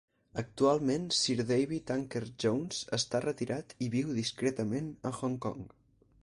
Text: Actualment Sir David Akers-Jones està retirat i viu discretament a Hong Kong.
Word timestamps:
Actualment 0.41 1.03
Sir 1.17 1.35
David 1.51 1.93
Akers-Jones 1.95 2.79
està 2.99 3.21
retirat 3.27 3.77
i 3.89 3.91
viu 3.97 4.15
discretament 4.21 4.91
a 5.13 5.15
Hong 5.21 5.39
Kong. 5.47 5.63